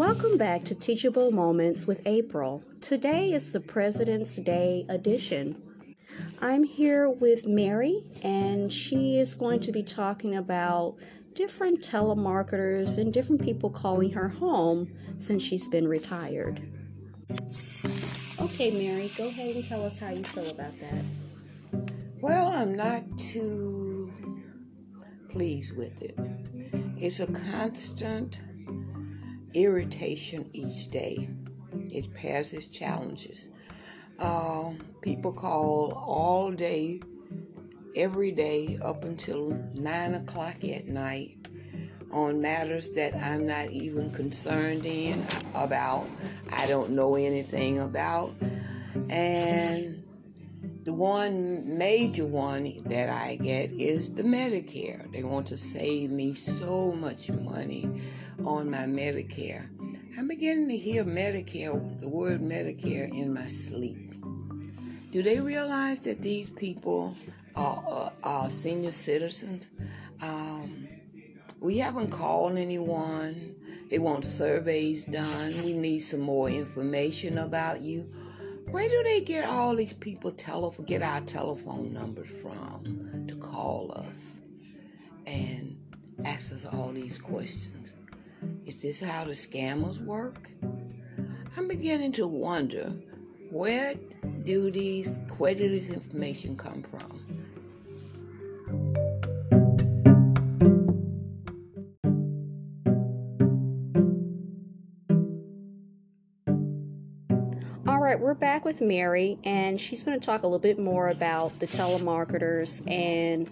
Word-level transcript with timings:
Welcome 0.00 0.38
back 0.38 0.64
to 0.64 0.74
Teachable 0.74 1.30
Moments 1.30 1.86
with 1.86 2.00
April. 2.06 2.64
Today 2.80 3.32
is 3.32 3.52
the 3.52 3.60
President's 3.60 4.36
Day 4.36 4.86
edition. 4.88 5.60
I'm 6.40 6.64
here 6.64 7.10
with 7.10 7.46
Mary, 7.46 8.02
and 8.22 8.72
she 8.72 9.18
is 9.18 9.34
going 9.34 9.60
to 9.60 9.72
be 9.72 9.82
talking 9.82 10.36
about 10.36 10.96
different 11.34 11.82
telemarketers 11.82 12.96
and 12.96 13.12
different 13.12 13.42
people 13.42 13.68
calling 13.68 14.08
her 14.12 14.26
home 14.26 14.90
since 15.18 15.42
she's 15.42 15.68
been 15.68 15.86
retired. 15.86 16.62
Okay, 18.40 18.70
Mary, 18.70 19.10
go 19.18 19.28
ahead 19.28 19.54
and 19.54 19.64
tell 19.66 19.84
us 19.84 19.98
how 19.98 20.08
you 20.08 20.24
feel 20.24 20.48
about 20.48 20.72
that. 20.80 21.04
Well, 22.22 22.48
I'm 22.48 22.74
not 22.74 23.02
too 23.18 24.10
pleased 25.28 25.76
with 25.76 26.00
it. 26.00 26.18
It's 26.96 27.20
a 27.20 27.26
constant 27.26 28.40
irritation 29.54 30.48
each 30.52 30.90
day. 30.90 31.28
It 31.90 32.12
passes 32.14 32.68
challenges. 32.68 33.48
Uh, 34.18 34.72
people 35.00 35.32
call 35.32 35.92
all 35.92 36.50
day, 36.52 37.00
every 37.96 38.32
day, 38.32 38.78
up 38.82 39.04
until 39.04 39.50
9 39.74 40.14
o'clock 40.14 40.62
at 40.64 40.86
night 40.86 41.36
on 42.12 42.40
matters 42.40 42.90
that 42.92 43.14
I'm 43.14 43.46
not 43.46 43.70
even 43.70 44.10
concerned 44.10 44.84
in 44.84 45.24
about. 45.54 46.06
I 46.52 46.66
don't 46.66 46.90
know 46.90 47.14
anything 47.14 47.78
about. 47.78 48.34
And 49.08 49.59
the 50.84 50.92
one 50.92 51.76
major 51.76 52.24
one 52.24 52.72
that 52.86 53.10
I 53.10 53.36
get 53.36 53.70
is 53.72 54.14
the 54.14 54.22
Medicare. 54.22 55.10
They 55.12 55.22
want 55.22 55.46
to 55.48 55.56
save 55.56 56.10
me 56.10 56.32
so 56.32 56.92
much 56.92 57.30
money 57.30 57.88
on 58.44 58.70
my 58.70 58.86
Medicare. 58.86 59.68
I'm 60.18 60.26
beginning 60.26 60.68
to 60.68 60.76
hear 60.76 61.04
Medicare, 61.04 62.00
the 62.00 62.08
word 62.08 62.40
Medicare, 62.40 63.12
in 63.12 63.34
my 63.34 63.46
sleep. 63.46 64.14
Do 65.10 65.22
they 65.22 65.38
realize 65.40 66.00
that 66.02 66.22
these 66.22 66.48
people 66.48 67.14
are, 67.56 67.82
are, 67.86 68.12
are 68.22 68.50
senior 68.50 68.92
citizens? 68.92 69.70
Um, 70.22 70.88
we 71.60 71.76
haven't 71.78 72.10
called 72.10 72.56
anyone. 72.56 73.54
They 73.90 73.98
want 73.98 74.24
surveys 74.24 75.04
done. 75.04 75.52
We 75.64 75.74
need 75.74 75.98
some 75.98 76.20
more 76.20 76.48
information 76.48 77.38
about 77.38 77.80
you. 77.80 78.06
Where 78.70 78.88
do 78.88 79.02
they 79.02 79.20
get 79.20 79.48
all 79.48 79.74
these 79.74 79.92
people 79.92 80.30
telephone 80.30 80.86
get 80.86 81.02
our 81.02 81.20
telephone 81.22 81.92
numbers 81.92 82.30
from 82.30 83.26
to 83.26 83.34
call 83.34 83.90
us 83.92 84.40
and 85.26 85.76
ask 86.24 86.54
us 86.54 86.66
all 86.66 86.92
these 86.92 87.18
questions? 87.18 87.94
Is 88.66 88.80
this 88.80 89.02
how 89.02 89.24
the 89.24 89.32
scammers 89.32 90.00
work? 90.00 90.50
I'm 91.56 91.66
beginning 91.66 92.12
to 92.12 92.28
wonder 92.28 92.92
where 93.50 93.94
do 94.44 94.70
these 94.70 95.18
where 95.38 95.56
did 95.56 95.72
this 95.72 95.90
information 95.90 96.56
come 96.56 96.84
from? 96.84 97.24
Right, 108.10 108.18
we're 108.18 108.34
back 108.34 108.64
with 108.64 108.80
Mary, 108.80 109.38
and 109.44 109.80
she's 109.80 110.02
going 110.02 110.18
to 110.18 110.26
talk 110.26 110.42
a 110.42 110.46
little 110.46 110.58
bit 110.58 110.80
more 110.80 111.10
about 111.10 111.56
the 111.60 111.66
telemarketers 111.66 112.82
and 112.90 113.48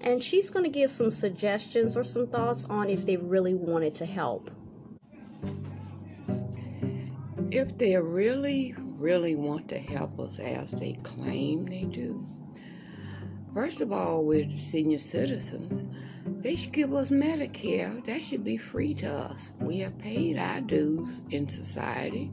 and 0.00 0.22
she's 0.22 0.48
going 0.48 0.64
to 0.64 0.70
give 0.70 0.90
some 0.92 1.10
suggestions 1.10 1.96
or 1.96 2.04
some 2.04 2.28
thoughts 2.28 2.66
on 2.66 2.88
if 2.88 3.04
they 3.04 3.16
really 3.16 3.54
wanted 3.54 3.92
to 3.94 4.06
help. 4.06 4.48
If 7.50 7.76
they 7.76 7.96
really, 7.96 8.76
really 8.78 9.34
want 9.34 9.68
to 9.70 9.78
help 9.78 10.20
us 10.20 10.38
as 10.38 10.70
they 10.70 10.92
claim 11.02 11.66
they 11.66 11.82
do, 11.82 12.24
first 13.54 13.80
of 13.80 13.90
all, 13.90 14.24
we're 14.24 14.48
senior 14.56 15.00
citizens. 15.00 15.82
They 16.44 16.54
should 16.54 16.72
give 16.72 16.92
us 16.92 17.10
Medicare. 17.10 18.04
That 18.04 18.22
should 18.22 18.44
be 18.44 18.56
free 18.56 18.94
to 18.94 19.12
us. 19.12 19.50
We 19.58 19.78
have 19.78 19.98
paid 19.98 20.38
our 20.38 20.60
dues 20.60 21.22
in 21.30 21.48
society, 21.48 22.30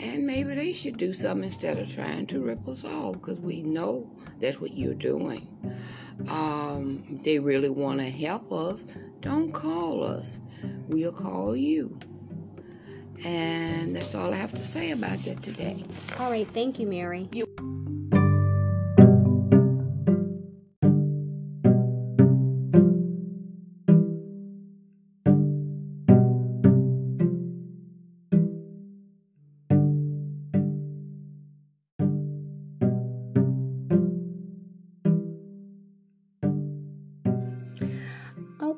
and 0.00 0.24
maybe 0.26 0.54
they 0.54 0.72
should 0.72 0.96
do 0.96 1.12
something 1.12 1.44
instead 1.44 1.78
of 1.78 1.92
trying 1.92 2.26
to 2.28 2.40
rip 2.40 2.66
us 2.66 2.84
off 2.84 3.14
because 3.14 3.38
we 3.40 3.60
know 3.62 4.10
that's 4.38 4.60
what 4.60 4.72
you're 4.72 4.94
doing 4.94 5.46
um, 6.26 7.20
they 7.22 7.38
really 7.38 7.68
want 7.68 8.00
to 8.00 8.10
help 8.10 8.50
us, 8.52 8.86
don't 9.20 9.52
call 9.52 10.02
us. 10.02 10.40
We'll 10.88 11.12
call 11.12 11.56
you. 11.56 11.98
And 13.24 13.94
that's 13.94 14.14
all 14.14 14.32
I 14.32 14.36
have 14.36 14.54
to 14.54 14.64
say 14.64 14.90
about 14.92 15.18
that 15.20 15.42
today. 15.42 15.84
All 16.18 16.30
right. 16.30 16.46
Thank 16.46 16.78
you, 16.78 16.86
Mary. 16.86 17.28
You- 17.32 17.87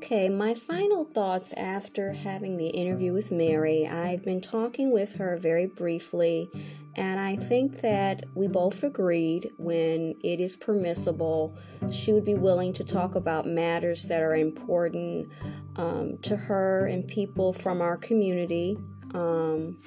Okay, 0.03 0.31
my 0.31 0.55
final 0.55 1.05
thoughts 1.05 1.53
after 1.59 2.15
having 2.15 2.57
the 2.57 2.69
interview 2.69 3.13
with 3.13 3.31
Mary. 3.31 3.87
I've 3.87 4.25
been 4.25 4.41
talking 4.41 4.91
with 4.91 5.17
her 5.17 5.37
very 5.37 5.67
briefly, 5.67 6.51
and 6.97 7.21
I 7.21 7.37
think 7.37 7.83
that 7.83 8.25
we 8.35 8.49
both 8.49 8.83
agreed 8.83 9.51
when 9.59 10.15
it 10.25 10.41
is 10.41 10.57
permissible, 10.57 11.55
she 11.93 12.15
would 12.15 12.25
be 12.25 12.35
willing 12.35 12.73
to 12.73 12.85
talk 12.85 13.15
about 13.15 13.47
matters 13.47 14.05
that 14.05 14.23
are 14.23 14.35
important 14.35 15.29
um, 15.77 16.17
to 16.23 16.35
her 16.35 16.87
and 16.87 17.07
people 17.07 17.53
from 17.53 17.83
our 17.83 17.99
community. 17.99 18.79
Um, 19.13 19.79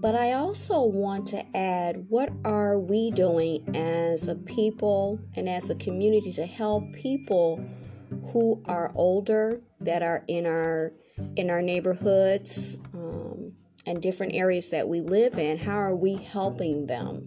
but 0.00 0.14
I 0.14 0.34
also 0.34 0.82
want 0.82 1.26
to 1.28 1.44
add 1.56 2.08
what 2.08 2.30
are 2.44 2.78
we 2.78 3.10
doing 3.10 3.74
as 3.74 4.28
a 4.28 4.36
people 4.36 5.18
and 5.34 5.48
as 5.48 5.68
a 5.68 5.74
community 5.74 6.32
to 6.34 6.46
help 6.46 6.92
people 6.92 7.60
who 8.32 8.62
are 8.66 8.92
older 8.94 9.60
that 9.80 10.02
are 10.02 10.24
in 10.28 10.46
our 10.46 10.92
in 11.36 11.50
our 11.50 11.60
neighborhoods 11.60 12.78
um, 12.94 13.52
and 13.86 14.00
different 14.00 14.34
areas 14.34 14.70
that 14.70 14.88
we 14.88 15.00
live 15.00 15.38
in 15.38 15.58
how 15.58 15.76
are 15.76 15.96
we 15.96 16.16
helping 16.16 16.86
them? 16.86 17.26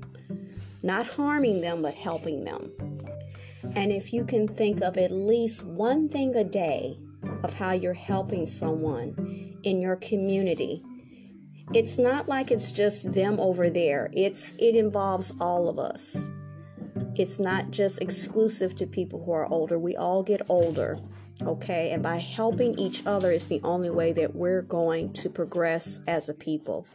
Not 0.83 1.07
harming 1.07 1.61
them 1.61 1.81
but 1.81 1.95
helping 1.95 2.43
them. 2.43 2.71
And 3.75 3.91
if 3.91 4.11
you 4.13 4.25
can 4.25 4.47
think 4.47 4.81
of 4.81 4.97
at 4.97 5.11
least 5.11 5.65
one 5.65 6.09
thing 6.09 6.35
a 6.35 6.43
day 6.43 6.97
of 7.43 7.53
how 7.53 7.71
you're 7.71 7.93
helping 7.93 8.45
someone 8.45 9.59
in 9.63 9.81
your 9.81 9.95
community 9.95 10.83
it's 11.73 11.97
not 11.97 12.27
like 12.27 12.51
it's 12.51 12.71
just 12.71 13.13
them 13.13 13.39
over 13.39 13.69
there. 13.69 14.09
It's 14.13 14.55
it 14.59 14.75
involves 14.75 15.33
all 15.39 15.69
of 15.69 15.79
us 15.79 16.29
it's 17.15 17.39
not 17.39 17.71
just 17.71 18.01
exclusive 18.01 18.75
to 18.75 18.87
people 18.87 19.23
who 19.23 19.31
are 19.31 19.47
older. 19.47 19.77
We 19.79 19.95
all 19.95 20.23
get 20.23 20.41
older 20.49 20.99
okay? 21.43 21.91
And 21.91 22.03
by 22.03 22.17
helping 22.17 22.77
each 22.77 23.05
other 23.05 23.31
is 23.31 23.47
the 23.47 23.61
only 23.63 23.89
way 23.89 24.13
that 24.13 24.35
we're 24.35 24.61
going 24.61 25.13
to 25.13 25.29
progress 25.29 25.99
as 26.07 26.29
a 26.29 26.33
people 26.33 26.85